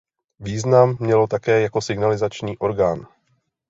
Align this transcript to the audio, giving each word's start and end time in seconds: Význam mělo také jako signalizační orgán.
Význam 0.39 0.97
mělo 0.99 1.27
také 1.27 1.61
jako 1.61 1.81
signalizační 1.81 2.57
orgán. 2.57 3.07